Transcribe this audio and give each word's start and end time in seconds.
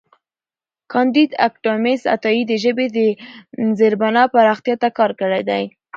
کانديد 0.91 1.31
اکاډميسن 1.47 2.07
عطايي 2.15 2.41
د 2.47 2.53
ژبې 2.63 2.85
د 2.97 2.97
زېربنا 3.79 4.23
پراختیا 4.33 4.75
ته 4.83 4.89
کار 4.97 5.11
کړی 5.19 5.41
دی. 5.49 5.63